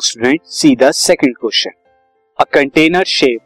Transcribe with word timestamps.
Now 0.00 0.08
student 0.08 0.40
see 0.48 0.74
the 0.76 0.90
second 0.90 1.34
question 1.36 1.70
a 2.38 2.44
container 2.52 3.04
shape 3.06 3.40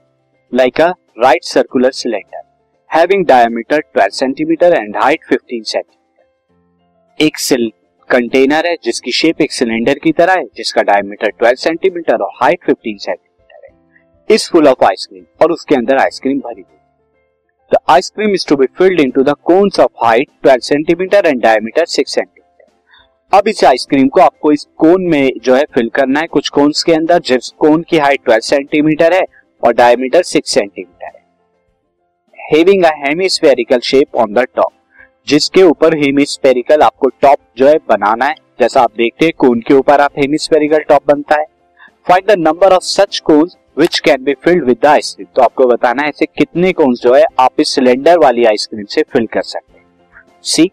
like 0.53 0.80
a 0.80 0.88
right 1.19 1.45
circular 1.45 1.90
cylinder 1.90 2.42
having 2.90 3.24
diameter 3.27 3.80
12 3.96 4.12
centimetre 4.12 4.75
and 4.75 4.97
height 4.97 5.25
15 5.33 5.65
centimetre 5.65 7.25
एक 7.25 7.38
सिल 7.38 7.71
container 8.11 8.67
है 8.67 8.76
जिसकी 8.85 9.12
shape 9.12 9.40
एक 9.40 9.53
cylinder 9.53 9.98
की 9.98 10.12
तरह 10.12 10.33
है, 10.33 10.44
जिसका 10.56 10.83
डायमीटर 10.83 11.33
12 11.43 11.58
सेंटीमीटर 11.58 12.22
और 12.22 12.30
हाइट 12.43 12.71
15 12.71 12.98
सेंटीमीटर 12.98 13.66
है। 13.66 14.34
इस 14.34 14.48
फुल 14.51 14.69
ऑफ़ 14.69 14.84
आइसक्रीम 14.84 15.25
और 15.43 15.52
उसके 15.52 15.75
अंदर 15.75 16.02
आइसक्रीम 16.02 16.39
भरी 16.39 16.62
हुई 16.62 17.73
the 17.73 17.79
ice cream 17.91 18.34
is 18.34 18.48
to 18.48 18.57
be 18.57 18.66
filled 18.79 19.01
into 19.01 19.23
the 19.23 19.34
cones 19.45 19.80
of 19.80 20.05
height 20.05 20.30
12 20.47 20.65
centimetre 20.69 21.27
and 21.27 21.43
diameter 21.43 21.87
6 21.87 22.09
centimetre 22.09 22.44
अब 23.34 23.48
इस 23.48 23.62
आइसक्रीम 23.65 24.09
को 24.09 24.20
आपको 24.20 24.51
इस 24.52 24.66
कोन 24.79 25.02
में 25.02 25.30
जो 25.45 25.55
है 25.55 25.62
फिल 25.75 25.88
करना 25.88 26.20
है। 26.20 26.27
कुछ 26.27 26.48
कोन्स 26.48 26.83
के 26.83 26.92
अंदर, 26.92 27.19
जिस 27.19 27.48
कोन 27.59 27.83
की 27.83 27.98
हाइट 27.98 28.20
12 28.20 28.41
सेंटीमीटर 28.41 29.12
है 29.12 29.23
और 29.62 29.73
डायमीटर 29.73 30.23
6 30.23 30.41
सेंटीमीटर 30.45 31.06
है। 31.06 31.23
Having 32.39 32.84
a 32.84 32.91
hemispherical 32.98 33.80
shape 33.80 34.16
on 34.16 34.34
the 34.34 34.47
top 34.56 34.73
जिसके 35.28 35.62
ऊपर 35.62 35.97
हेमिस्फेरिकल 35.97 36.83
आपको 36.83 37.09
टॉप 37.23 37.39
जो 37.59 37.69
है 37.69 37.75
बनाना 37.89 38.25
है। 38.25 38.34
जैसा 38.61 38.83
आप 38.83 38.92
देखते 38.97 39.25
हैं, 39.25 39.33
कोन 39.39 39.61
के 39.61 39.75
ऊपर 39.75 40.01
आप 40.01 40.19
हेमिस्फेरिकल 40.19 40.78
टॉप 40.78 41.06
बनता 41.09 41.41
है। 41.41 41.47
Find 42.09 42.30
the 42.30 42.39
number 42.39 42.73
of 42.73 42.83
such 42.83 43.19
cones 43.20 43.56
which 43.78 43.98
can 43.98 44.25
be 44.25 44.34
filled 44.45 44.64
with 44.64 44.78
the 44.83 44.87
ice cream 44.87 45.27
तो 45.37 45.42
आपको 45.42 45.66
बताना 45.66 46.03
है 46.03 46.09
ऐसे 46.09 46.27
कितने 46.28 46.73
कोन्स 46.73 47.01
जो 47.01 47.14
है 47.14 47.25
आप 47.39 47.61
इस 47.61 47.75
सिलेंडर 47.75 48.19
वाली 48.19 48.45
आइसक्रीम 48.45 48.84
से 48.84 49.03
फिल 49.12 49.27
कर 49.27 49.42
सकते 49.42 49.78
हैं। 49.78 49.84
सी 50.42 50.70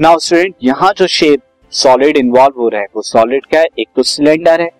नाउ 0.00 0.18
स्टूडेंट 0.18 0.54
यहाँ 0.62 0.92
जो 0.96 1.06
शेप 1.06 1.40
सॉलिड 1.70 2.16
इन्वॉल्व 2.16 2.60
हो 2.60 2.68
रहा 2.68 2.80
है, 2.80 2.86
वो 2.96 3.02
सॉलिड 3.02 3.46
क्या 3.46 3.60
है? 3.60 3.66
एक 3.78 3.88
तो 3.96 4.02
सिलेंडर 4.02 4.60
है। 4.60 4.70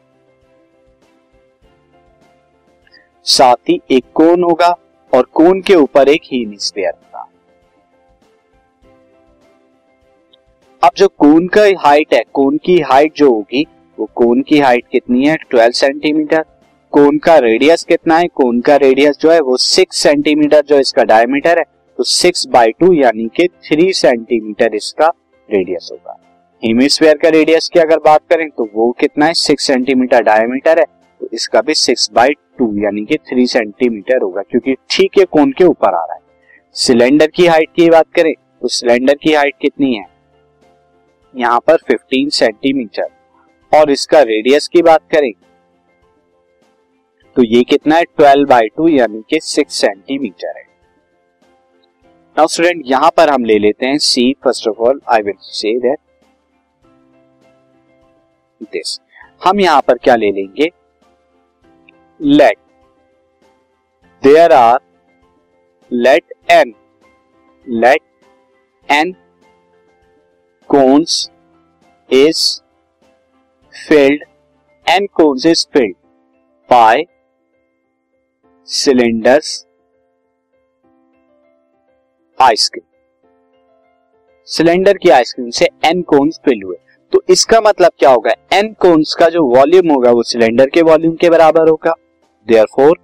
साथ 3.25 3.57
ही 3.69 3.81
एक 3.91 4.05
कोन 4.15 4.43
होगा 4.43 4.69
और 5.13 5.23
कोन 5.23 5.61
के 5.61 5.75
ऊपर 5.75 6.09
एक 6.09 6.21
हीमिस्फीयर 6.25 6.91
होगा। 6.91 7.29
अब 10.83 10.91
जो 10.97 11.09
कोन 11.09 11.49
का 11.49 11.63
हाइट 11.79 12.15
है 12.15 12.23
कोन 12.33 12.59
की 12.59 12.81
हाइट 12.81 13.13
जो 13.17 13.33
होगी, 13.35 13.67
वो 13.99 14.11
कोन 14.15 14.43
की 14.43 14.59
हाइट 14.59 14.85
कितनी 14.93 15.27
है? 15.27 15.37
12 15.55 15.71
सेंटीमीटर 15.71 16.45
कोन 16.93 17.19
का 17.19 17.39
रेडियस 17.39 17.85
कितना 17.85 18.19
है? 18.19 18.29
कोन 18.29 18.61
का 18.61 18.77
रेडियस 18.77 19.19
जो 19.21 19.33
है, 19.33 19.41
वो 19.41 19.57
6 19.57 19.93
सेंटीमीटर 19.93 20.63
जो 20.63 20.79
इसका 20.79 21.05
डायमीटर 21.05 21.59
है 21.59 21.78
तो 21.99 22.05
सिक्स 22.05 22.47
बाई 22.47 22.71
टू 22.71 22.93
यानी 22.93 23.27
कि 23.37 23.47
थ्री 23.65 23.93
सेंटीमीटर 23.93 24.75
इसका 24.75 25.07
रेडियस 25.49 25.89
होगा। 25.93 26.17
हेमिस्फेयर 26.63 27.17
का 27.19 27.29
रेडियस 27.29 27.69
की 27.69 27.81
अगर 27.81 27.99
बात 27.99 28.21
करें 28.31 28.49
तो 28.49 28.69
वो 28.75 28.91
कितना 29.01 29.27
है? 29.27 29.35
सिक्स 29.35 29.67
सेंटीमीटर 29.67 30.23
डायमीटर 30.23 30.79
है। 30.79 30.85
तो 31.21 31.29
इसका 31.33 31.61
भी 31.61 31.75
सिक्स 31.75 32.09
बाई 32.15 32.35
टू 32.59 32.71
यानी 32.83 33.05
कि 33.05 33.17
थ्री 33.29 33.47
सेंटीमीटर 33.47 34.23
होगा 34.23 34.43
क्योंकि 34.43 34.75
ठीक 34.91 35.19
है 35.19 35.25
कोन 35.25 35.53
के 35.53 35.65
ऊपर 35.65 35.95
आ 35.95 36.05
रहा 36.05 36.15
है। 36.15 36.21
सिलेंडर 36.77 37.27
की 37.27 37.47
हाइट 37.47 37.73
की 37.77 37.89
बात 37.91 38.13
करें 38.15 38.33
तो 38.63 38.69
सिलेंडर 38.69 39.15
की 39.15 39.35
हाइट 39.35 39.55
कितनी 39.63 39.95
है? 39.95 40.05
यहाँ 41.35 41.59
पर 41.67 41.83
15 41.85 42.31
सेंटीमीटर 42.31 43.09
और 43.73 43.91
इसका 43.91 44.23
रेडियस 44.23 44.69
की 44.69 44.83
बात 44.83 45.09
करें 45.11 45.33
तो 47.37 47.43
ये 47.45 47.63
कितना 47.65 47.97
है? 47.97 48.05
12 48.21 48.49
बाई 48.49 48.69
टू 48.69 48.89
यानी 48.89 49.23
कि 49.31 49.41
6 49.41 49.71
सेंटीमीटर 49.73 50.57
है। 50.57 50.67
नाउ 52.39 52.47
स्टूडेंट 52.47 52.83
यहाँ 52.87 53.11
पर 53.17 53.31
हम 53.31 53.45
ले 53.45 53.59
लेते 53.59 53.87
हैं 53.87 53.97
see 53.99 54.23
first 54.45 54.69
of 54.69 54.77
all 54.79 55.01
I 55.09 55.23
will 55.23 55.35
say 55.43 55.73
that 55.79 55.99
this 58.63 58.99
हम 59.45 59.61
यहाँ 59.61 59.81
पर 59.81 59.99
क्या 59.99 60.17
ले 60.17 60.31
लेंगे? 60.33 60.71
Let 62.21 62.59
there 64.23 64.53
are 64.53 64.79
let 65.93 66.33
N 66.51 66.75
let 67.67 68.03
N 68.89 69.13
cones 70.71 71.31
is 72.11 72.63
filled 73.89 74.25
N 74.87 75.07
cones 75.07 75.47
is 75.47 75.67
filled 75.73 75.97
by 76.71 77.05
cylinders 78.69 79.68
ice cream. 82.49 82.85
Cylinder 84.47 84.97
की 84.97 85.09
आइसक्रीम 85.11 85.51
से 85.51 85.69
एन 85.85 86.03
कोन्स 86.03 86.41
फिल 86.45 86.63
हुए। 86.65 86.77
तो 87.13 87.23
इसका 87.29 87.61
मतलब 87.61 87.91
क्या 87.99 88.11
होगा? 88.11 88.31
एन 88.53 88.73
कोन्स 88.73 89.15
का 89.15 89.29
जो 89.29 89.43
वॉल्यूम 89.45 89.91
होगा, 89.91 90.11
वो 90.11 90.23
सिलेंडर 90.23 90.69
के 90.69 90.83
वॉल्यूम 90.83 91.15
के 91.15 91.31
बराबर 91.31 91.69
होगा। 91.69 91.93
There 92.49 92.67
four 92.67 92.99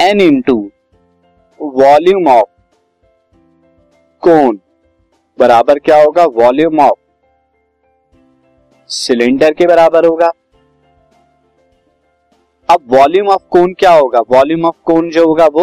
N 0.00 0.20
into 0.20 0.70
volume 1.60 2.26
of 2.28 2.48
cone 4.20 4.60
बराबर 5.38 5.78
क्या 5.78 6.02
होगा? 6.02 6.24
वॉल्यूम 6.24 6.80
ऑफ़ 6.80 6.98
सिलेंडर 8.88 9.52
के 9.52 9.66
बराबर 9.66 10.04
होगा। 10.04 10.30
अब 12.68 12.80
वॉल्यूम 12.88 13.28
ऑफ़ 13.28 13.42
कोन 13.50 13.72
क्या 13.72 13.90
होगा? 13.92 14.20
वॉल्यूम 14.30 14.64
ऑफ़ 14.66 14.74
कोन 14.84 15.08
जो 15.10 15.24
होगा 15.26 15.46
वो 15.52 15.62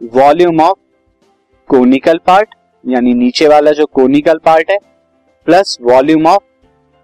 वॉल्यूम 0.00 0.60
ऑफ़ 0.60 0.78
कोनिकल 1.70 2.18
पार्ट 2.26 2.54
यानी 2.84 3.14
नीचे 3.14 3.48
वाला 3.48 3.70
जो 3.72 3.86
कोनिकल 3.88 4.38
पार्ट 4.44 4.70
है 4.70 4.76
plus 5.46 5.76
volume 5.82 6.26
of 6.26 6.42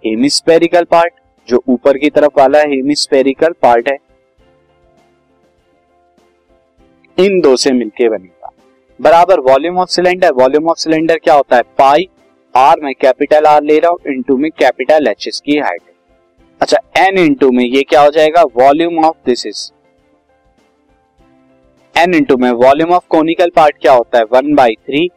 hemispherical 0.05 0.85
part 0.85 1.15
जो 1.49 1.63
ऊपर 1.69 1.99
की 1.99 2.11
तरफ़ 2.11 2.39
वाला 2.39 2.59
हेमिस्पेरिकल 2.67 3.55
पार्ट 3.63 3.89
है, 3.89 3.97
इन 7.19 7.41
दो 7.41 7.55
से 7.57 7.73
मिलके 7.73 8.09
बनेगा। 8.09 8.51
बराबर 9.01 9.41
volume 9.49 9.79
of 9.79 9.91
cylinder 9.91 10.33
volume 10.35 10.69
of 10.71 10.79
cylinder 10.79 11.19
क्या 11.19 11.35
होता 11.35 11.57
है? 11.57 11.63
पाई 11.79 12.09
आर 12.55 12.81
में 12.81 12.93
कैपिटल 12.95 13.47
आर 13.47 13.63
ले 13.63 13.79
रहा 13.79 13.91
हूँ 13.91 14.13
इनटू 14.13 14.37
में 14.37 14.51
कैपिटल 14.53 15.07
एच 15.09 15.41
की 15.45 15.59
हाइट 15.59 15.83
अच्छा 16.61 16.79
एन 16.99 17.19
इंटू 17.19 17.51
में 17.53 17.65
ये 17.65 17.83
क्या 17.83 18.01
हो 18.03 18.11
जाएगा? 18.11 18.43
Volume 18.57 19.05
of 19.05 19.17
this 19.27 19.47
is 19.47 19.71
N 21.95 22.15
into 22.15 22.37
में 22.37 22.51
वॉल्यूम 22.53 22.93
ऑफ़ 22.93 23.05
कोनिकल 23.11 23.51
पार्ट 23.57 23.77
क्या 23.81 23.93
होता 23.93 24.19
है? 24.19 24.25
वन 24.33 24.55
बाई 24.55 24.75
थ्री 24.77 25.09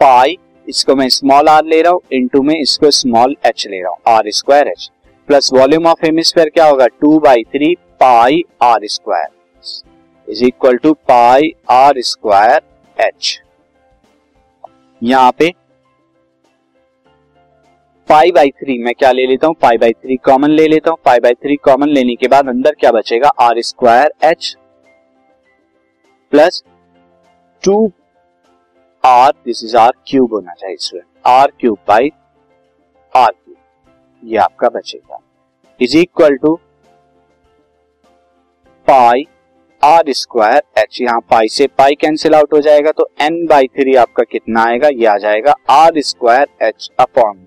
पाई 0.00 0.36
इसको 0.66 0.94
मैं 0.94 1.08
स्मॉल 1.08 1.48
आर 1.48 1.64
ले 1.64 1.80
रहा 1.82 1.92
हूँ 1.92 2.00
इंटू 2.12 2.42
में 2.42 2.54
इसको 2.54 2.90
स्मॉल 2.92 3.36
एच 3.46 3.66
ले 3.70 3.80
रहा 3.82 3.90
हूँ 3.90 4.16
R 4.16 4.30
square 4.30 4.68
H 4.68 4.90
plus 5.28 5.50
volume 5.54 5.86
of 5.86 6.04
hemisphere 6.04 6.48
क्या 6.48 6.66
होगा? 6.66 6.86
Two 6.86 7.18
by 7.20 7.42
three 7.44 7.74
pi 8.00 8.42
R 8.62 8.86
square 8.86 10.32
is 10.32 10.44
equal 10.44 10.76
to 10.76 10.92
pi 11.08 11.52
R 11.70 12.00
square 12.02 12.60
H 12.96 13.38
यहाँ 15.02 15.32
पे 15.38 15.52
पाई 18.10 18.30
बाई 18.32 18.50
थ्री 18.50 18.76
मैं 18.84 18.92
क्या 18.94 19.10
ले 19.12 19.24
लेता 19.26 19.46
हूँ? 19.46 19.54
पाई 19.62 19.76
बाई 19.78 19.92
थ्री 19.92 20.16
कॉमन 20.18 20.50
ले 20.50 20.66
लेता 20.68 20.90
हूँ। 20.90 20.98
पाई 21.04 21.18
बाई 21.20 21.34
थ्री 21.34 21.56
कॉमन 21.56 21.88
लेने 21.88 22.14
के 22.14 22.28
बाद 22.28 22.48
अंदर 22.48 22.74
क्या 22.80 22.90
बचेगा? 22.92 23.28
R 23.40 23.60
square 23.62 24.12
H 24.24 24.56
plus 26.32 26.62
two 27.62 27.74
R 29.04 29.30
this 29.44 29.62
is 29.64 29.76
R 29.76 29.92
cube 30.06 30.34
होना 30.34 30.52
चाहिए 30.52 30.76
student 30.76 31.06
R 31.26 31.52
cube 31.60 31.76
by 31.88 32.10
R 33.12 33.30
cube 33.30 33.56
ये 34.22 34.36
आपका 34.38 34.68
बचेगा। 34.68 35.18
Is 35.80 35.96
equal 35.98 36.36
to 36.36 36.54
pi 38.86 39.24
R 39.82 40.12
square 40.12 40.62
H 40.78 40.98
यहाँ 41.02 41.20
पाई 41.30 41.48
से 41.50 41.66
पाई 41.78 41.94
कैंसिल 42.00 42.34
आउट 42.34 42.52
हो 42.54 42.60
जाएगा 42.60 42.90
तो 42.92 43.08
एन 43.20 43.44
बाई 43.46 43.66
थ्री 43.68 43.94
आपका 43.96 44.24
कितना 44.24 44.64
आएगा? 44.64 44.88
ये 44.88 45.06
आ 45.06 45.16
जाएगा 45.18 45.54
R 45.70 46.00
square 46.02 46.46
H 46.62 46.90
upon 47.00 47.46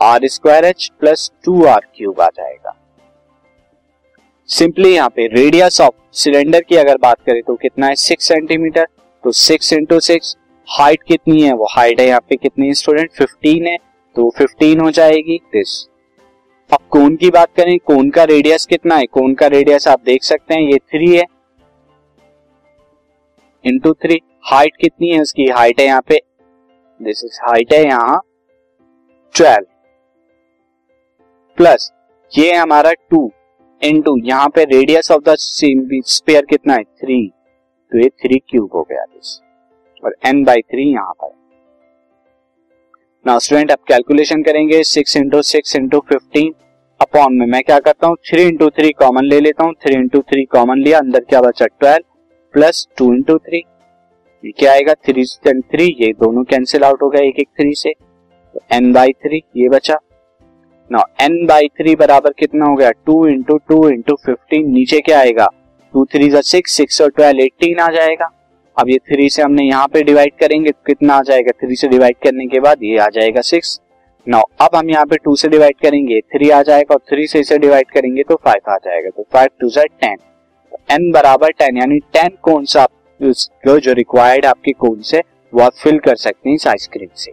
R 0.00 0.26
square 0.26 0.64
H 0.64 0.90
plus 1.00 1.30
two 1.44 1.64
R 1.64 1.80
cube 1.96 2.20
आ 2.20 2.28
जाएगा। 2.28 2.74
सिंपली 4.48 4.94
यहाँ 4.94 5.08
पे 5.08 5.26
रेडियस 5.26 5.80
ऑफ़ 5.80 5.94
सिलेंडर 6.14 6.60
की 6.60 6.76
अगर 6.76 6.96
बात 6.98 7.20
करें 7.26 7.42
तो 7.42 7.54
कितना 7.54 7.86
है? 7.86 7.94
सिक्स 7.94 8.28
सेंटीमीटर 8.28 8.86
तो 9.24 9.32
सिक्स 9.32 9.72
इंटू 9.72 9.98
सिक्स 10.00 10.36
हाइट 10.68 11.02
कितनी 11.02 11.40
है? 11.42 11.52
वो 11.52 11.68
हाइट 11.70 12.00
है 12.00 12.06
यहाँ 12.06 12.20
पे 12.20 12.36
कितनी 12.36 12.72
स्टूडेंट 12.74 13.10
फिफ्टीन 13.12 13.66
है। 13.66 13.76
तो 14.16 14.28
फिफ्टीन 14.30 14.80
हो 14.80 14.90
जाएगी 14.90 15.38
दिस 15.52 15.84
अब 16.70 16.80
कोन 16.90 17.16
की 17.16 17.30
बात 17.30 17.54
करें 17.56 17.78
कोन 17.78 18.10
का 18.10 18.24
रेडियस 18.24 18.66
कितना 18.66 18.96
है? 18.96 19.06
कोन 19.06 19.34
का 19.34 19.46
रेडियस 19.48 19.88
आप 19.88 20.00
देख 20.04 20.22
सकते 20.22 20.54
हैं, 20.54 20.60
ये 20.62 20.78
थ्री 20.78 21.14
है। 21.16 21.24
इंटू 23.64 23.92
थ्री 23.94 24.20
हाइट 24.44 24.76
कितनी 24.76 25.10
है 25.10 25.20
उसकी? 25.20 25.46
हाइट 25.48 25.80
है 25.80 25.86
यहाँ 25.86 26.02
पे। 26.08 26.20
दिस 27.00 27.24
इज़ 27.24 27.38
हाइट 27.42 27.72
है 27.72 27.84
यहाँ। 27.84 28.20
ट्वेल्व 29.34 29.66
प्लस 31.58 31.90
ये 32.32 32.52
हमारा 32.52 32.92
टू 33.10 33.30
इन 33.82 34.00
टू 34.02 34.16
यहाँ 34.24 34.48
पे 34.48 34.64
रेडियस 34.66 35.10
ऑफ़ 35.10 35.22
द 35.24 35.34
स्पेयर 35.38 36.44
कितना 36.44 36.74
है? 36.74 36.82
थ्री 36.82 37.26
तो 37.92 37.98
ये 37.98 38.08
थ्री 38.22 38.38
क्यूब 38.40 38.70
हो 38.74 38.82
गया 38.82 39.04
दिस 39.04 39.38
और 40.02 40.14
एन 40.26 40.42
बाई 40.44 40.62
थ्री 40.62 40.90
यहाँ 40.92 41.12
पर 41.12 41.32
ना 43.26 43.38
स्टूडेंट 43.38 43.70
अब 43.70 43.78
कैलकुलेशन 43.88 44.42
करेंगे 44.42 44.82
six 44.84 45.16
into 45.16 45.42
six 45.44 45.76
into 45.76 46.00
fifteen 46.08 46.52
upon 47.00 47.34
में। 47.34 47.46
मैं 47.46 47.62
क्या 47.62 47.78
करता 47.78 48.06
हूँ? 48.06 48.16
थ्री 48.26 48.42
इंटू 48.42 48.68
थ्री 48.70 48.90
कॉमन 48.92 49.24
ले 49.24 49.40
लेता 49.40 49.64
हूँ। 49.64 49.74
थ्री 49.82 49.94
इंटू 49.94 50.20
थ्री 50.22 50.44
कॉमन 50.46 50.78
लिया, 50.78 50.98
अंदर 50.98 51.20
क्या 51.20 51.40
बचा? 51.40 51.66
Twelve 51.66 52.04
plus 52.54 52.86
two 52.98 53.12
into 53.14 53.36
three 53.38 53.58
ये 54.44 54.52
क्या 54.52 54.72
आएगा? 54.72 54.94
थ्री 55.06 55.24
थ्री 55.46 55.86
ये 56.00 56.12
दोनों 56.14 56.44
कैंसिल 56.44 56.84
आउट 56.84 57.02
हो 57.02 57.08
गया 57.08 57.22
एक 57.22 57.38
एक 57.38 57.48
थ्री 57.60 57.74
से। 57.74 57.92
तो 57.92 58.60
एन 58.72 58.92
बाई 58.92 59.12
थ्री 59.14 59.42
ये 59.56 59.68
बचा। 59.68 59.98
ना 60.90 61.02
एन 61.22 61.44
बाई 61.46 61.68
थ्री 61.70 61.94
बराबर 61.96 62.32
कितना 62.38 62.66
हो 62.66 62.74
गया? 62.76 62.90
Two 62.90 63.26
into 63.26 63.56
two 63.68 63.88
into 63.88 64.14
fifteen 64.16 64.70
नीचे 64.72 65.00
क्या 65.00 65.18
आएगा? 65.18 65.46
टू 65.94 66.04
थ्री 66.06 66.28
जा 66.30 66.40
सिक्स 66.42 66.72
सिक्स 66.72 67.00
और 67.02 67.10
ट्वेल्व 67.10 67.40
एटीन 67.40 67.78
आ 67.80 67.88
जाएगा। 67.90 68.30
अब 68.76 68.88
ये 68.90 68.98
थ्री 69.08 69.28
से 69.30 69.42
हमने 69.42 69.64
यहाँ 69.64 69.86
पे 69.88 70.02
डिवाइड 70.02 70.32
करेंगे, 70.40 70.70
कितना 70.86 71.14
आ 71.14 71.22
जाएगा? 71.22 71.52
थ्री 71.60 71.76
से 71.76 71.88
डिवाइड 71.88 72.16
करने 72.24 72.46
के 72.46 72.60
बाद 72.60 72.82
ये 72.82 72.98
आ 72.98 73.08
जाएगा 73.10 73.40
सिक्स 73.42 73.80
नाउ 74.26 74.42
अब 74.60 74.76
हम 74.76 74.90
यहाँ 74.90 75.06
पे 75.06 75.16
टू 75.16 75.34
से 75.36 75.48
डिवाइड 75.48 75.76
करेंगे 75.82 76.20
थ्री 76.34 76.48
आ 76.50 76.62
जाएगा 76.62 76.94
और 76.94 77.00
थ्री 77.08 77.26
से 77.26 77.40
इसे 77.40 77.58
डिवाइड 77.58 77.90
करेंगे 77.90 78.22
तो 78.22 78.34
फाइव 78.44 78.70
आ 78.70 78.76
जाएगा। 78.76 79.10
तो 79.10 79.26
फाइव 79.32 79.48
टू 79.60 79.68
जा 79.70 79.82
टेन 79.84 80.16
एन 80.92 81.10
बराबर 81.12 81.50
टेन 81.52 81.78
यानी 81.78 81.98
टेन 82.12 82.36
कौन 82.42 82.64
सा 82.66 82.86
जो 83.20 83.92
रिक्वायर्ड 83.92 84.46
आपके 84.46 84.72
कौन 84.74 85.00
से 85.02 85.22
वो 85.52 85.62
आप 85.62 85.72
फिल 85.74 85.98
कर 85.98 86.16
सकते 86.16 86.48
हैं 86.48 86.54
इस 86.56 86.66
आइसक्रीम 86.68 87.08
से। 87.16 87.32